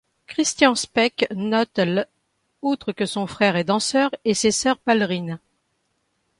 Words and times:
Christian 0.25 0.73
Speck 0.73 1.27
note 1.29 1.77
l', 1.77 2.07
outre 2.63 2.91
que 2.91 3.05
son 3.05 3.27
frère 3.27 3.55
est 3.55 3.65
danseur 3.65 4.09
et 4.25 4.33
ses 4.33 4.49
sœurs 4.49 4.79
ballerines. 4.83 5.39